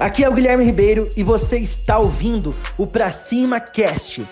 Aqui 0.00 0.24
é 0.24 0.28
o 0.30 0.32
Guilherme 0.32 0.64
Ribeiro 0.64 1.10
e 1.14 1.22
você 1.22 1.58
está 1.58 1.98
ouvindo 1.98 2.54
o 2.78 2.86
Pra 2.86 3.12
Cima 3.12 3.60
Cast. 3.60 4.26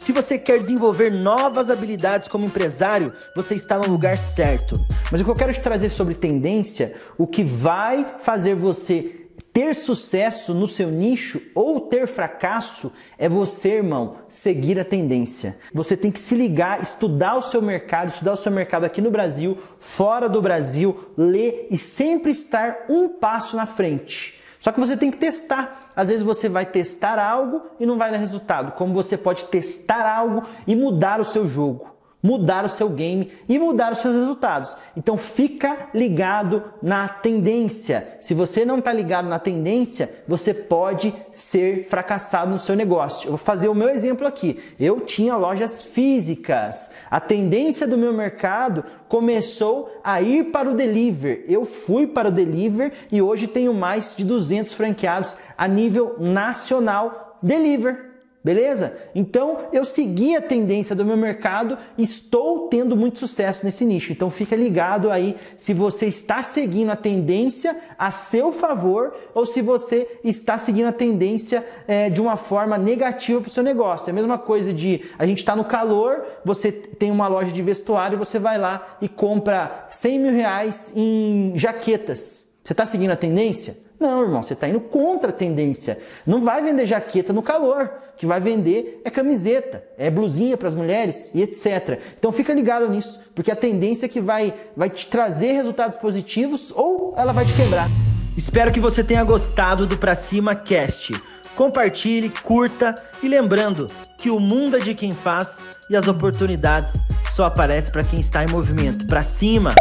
Se 0.00 0.10
você 0.10 0.36
quer 0.36 0.58
desenvolver 0.58 1.12
novas 1.12 1.70
habilidades 1.70 2.26
como 2.26 2.46
empresário, 2.46 3.12
você 3.36 3.54
está 3.54 3.78
no 3.78 3.88
lugar 3.88 4.18
certo. 4.18 4.74
Mas 5.12 5.20
o 5.20 5.24
que 5.24 5.30
eu 5.30 5.36
quero 5.36 5.52
te 5.52 5.60
trazer 5.60 5.90
sobre 5.90 6.12
tendência, 6.12 6.96
o 7.16 7.24
que 7.24 7.44
vai 7.44 8.16
fazer 8.18 8.56
você 8.56 9.28
ter 9.52 9.76
sucesso 9.76 10.52
no 10.52 10.66
seu 10.66 10.90
nicho 10.90 11.40
ou 11.54 11.82
ter 11.82 12.08
fracasso 12.08 12.92
é 13.16 13.28
você, 13.28 13.74
irmão, 13.76 14.16
seguir 14.28 14.76
a 14.80 14.84
tendência. 14.84 15.56
Você 15.72 15.96
tem 15.96 16.10
que 16.10 16.18
se 16.18 16.34
ligar, 16.34 16.82
estudar 16.82 17.36
o 17.36 17.42
seu 17.42 17.62
mercado, 17.62 18.08
estudar 18.08 18.32
o 18.32 18.36
seu 18.36 18.50
mercado 18.50 18.82
aqui 18.82 19.00
no 19.00 19.12
Brasil, 19.12 19.56
fora 19.78 20.28
do 20.28 20.42
Brasil, 20.42 20.98
ler 21.16 21.68
e 21.70 21.78
sempre 21.78 22.32
estar 22.32 22.86
um 22.88 23.08
passo 23.08 23.56
na 23.56 23.66
frente. 23.66 24.44
Só 24.66 24.72
que 24.72 24.80
você 24.80 24.96
tem 24.96 25.12
que 25.12 25.16
testar. 25.16 25.92
Às 25.94 26.08
vezes 26.08 26.24
você 26.24 26.48
vai 26.48 26.66
testar 26.66 27.20
algo 27.20 27.62
e 27.78 27.86
não 27.86 27.96
vai 27.96 28.10
dar 28.10 28.16
resultado. 28.16 28.72
Como 28.72 28.92
você 28.92 29.16
pode 29.16 29.44
testar 29.44 30.04
algo 30.04 30.42
e 30.66 30.74
mudar 30.74 31.20
o 31.20 31.24
seu 31.24 31.46
jogo 31.46 31.95
mudar 32.22 32.64
o 32.64 32.68
seu 32.68 32.88
game 32.88 33.30
e 33.48 33.58
mudar 33.58 33.92
os 33.92 33.98
seus 33.98 34.14
resultados. 34.14 34.76
Então 34.96 35.16
fica 35.16 35.88
ligado 35.94 36.64
na 36.82 37.08
tendência. 37.08 38.16
Se 38.20 38.34
você 38.34 38.64
não 38.64 38.78
está 38.78 38.92
ligado 38.92 39.28
na 39.28 39.38
tendência, 39.38 40.22
você 40.26 40.52
pode 40.52 41.14
ser 41.30 41.86
fracassado 41.88 42.50
no 42.50 42.58
seu 42.58 42.74
negócio. 42.74 43.28
Eu 43.28 43.30
vou 43.32 43.38
fazer 43.38 43.68
o 43.68 43.74
meu 43.74 43.88
exemplo 43.88 44.26
aqui. 44.26 44.58
Eu 44.78 45.00
tinha 45.00 45.36
lojas 45.36 45.82
físicas. 45.82 46.92
A 47.10 47.20
tendência 47.20 47.86
do 47.86 47.98
meu 47.98 48.12
mercado 48.12 48.84
começou 49.08 50.00
a 50.02 50.20
ir 50.20 50.50
para 50.50 50.70
o 50.70 50.74
deliver. 50.74 51.44
Eu 51.48 51.64
fui 51.64 52.06
para 52.06 52.28
o 52.28 52.32
deliver 52.32 52.92
e 53.12 53.22
hoje 53.22 53.46
tenho 53.46 53.72
mais 53.72 54.14
de 54.16 54.24
200 54.24 54.74
franqueados 54.74 55.36
a 55.56 55.68
nível 55.68 56.16
nacional 56.18 57.38
deliver. 57.42 58.15
Beleza? 58.46 58.96
Então 59.12 59.58
eu 59.72 59.84
segui 59.84 60.36
a 60.36 60.40
tendência 60.40 60.94
do 60.94 61.04
meu 61.04 61.16
mercado 61.16 61.76
e 61.98 62.04
estou 62.04 62.68
tendo 62.68 62.96
muito 62.96 63.18
sucesso 63.18 63.66
nesse 63.66 63.84
nicho. 63.84 64.12
Então 64.12 64.30
fica 64.30 64.54
ligado 64.54 65.10
aí 65.10 65.34
se 65.56 65.74
você 65.74 66.06
está 66.06 66.44
seguindo 66.44 66.92
a 66.92 66.94
tendência 66.94 67.76
a 67.98 68.12
seu 68.12 68.52
favor 68.52 69.16
ou 69.34 69.44
se 69.44 69.60
você 69.60 70.20
está 70.22 70.58
seguindo 70.58 70.86
a 70.86 70.92
tendência 70.92 71.66
é, 71.88 72.08
de 72.08 72.20
uma 72.20 72.36
forma 72.36 72.78
negativa 72.78 73.40
para 73.40 73.48
o 73.48 73.52
seu 73.52 73.64
negócio. 73.64 74.10
É 74.10 74.12
a 74.12 74.14
mesma 74.14 74.38
coisa 74.38 74.72
de 74.72 75.00
a 75.18 75.26
gente 75.26 75.38
está 75.38 75.56
no 75.56 75.64
calor, 75.64 76.24
você 76.44 76.70
tem 76.70 77.10
uma 77.10 77.26
loja 77.26 77.50
de 77.50 77.62
vestuário, 77.62 78.16
você 78.16 78.38
vai 78.38 78.58
lá 78.58 78.96
e 79.02 79.08
compra 79.08 79.88
100 79.90 80.18
mil 80.20 80.30
reais 80.30 80.92
em 80.94 81.52
jaquetas. 81.56 82.54
Você 82.66 82.72
está 82.72 82.84
seguindo 82.84 83.12
a 83.12 83.16
tendência? 83.16 83.78
Não, 84.00 84.22
irmão, 84.22 84.42
você 84.42 84.54
está 84.54 84.68
indo 84.68 84.80
contra 84.80 85.30
a 85.30 85.32
tendência. 85.32 86.00
Não 86.26 86.42
vai 86.42 86.60
vender 86.60 86.84
jaqueta 86.84 87.32
no 87.32 87.40
calor. 87.40 87.88
O 88.12 88.16
que 88.16 88.26
vai 88.26 88.40
vender 88.40 89.00
é 89.04 89.10
camiseta, 89.10 89.84
é 89.96 90.10
blusinha 90.10 90.56
para 90.56 90.66
as 90.66 90.74
mulheres 90.74 91.32
e 91.32 91.42
etc. 91.42 92.00
Então 92.18 92.32
fica 92.32 92.52
ligado 92.52 92.88
nisso, 92.88 93.20
porque 93.36 93.52
a 93.52 93.56
tendência 93.56 94.06
é 94.06 94.08
que 94.08 94.20
vai, 94.20 94.52
vai 94.76 94.90
te 94.90 95.06
trazer 95.06 95.52
resultados 95.52 95.96
positivos 95.96 96.72
ou 96.74 97.14
ela 97.16 97.32
vai 97.32 97.44
te 97.44 97.54
quebrar. 97.54 97.88
Espero 98.36 98.72
que 98.72 98.80
você 98.80 99.04
tenha 99.04 99.22
gostado 99.22 99.86
do 99.86 99.96
Pra 99.96 100.16
Cima 100.16 100.52
Cast. 100.52 101.12
Compartilhe, 101.54 102.32
curta 102.42 102.96
e 103.22 103.28
lembrando 103.28 103.86
que 104.18 104.28
o 104.28 104.40
mundo 104.40 104.76
é 104.76 104.80
de 104.80 104.92
quem 104.92 105.12
faz 105.12 105.64
e 105.88 105.96
as 105.96 106.08
oportunidades 106.08 106.94
só 107.32 107.44
aparecem 107.44 107.92
para 107.92 108.02
quem 108.02 108.18
está 108.18 108.42
em 108.42 108.50
movimento. 108.50 109.06
Pra 109.06 109.22
cima! 109.22 109.72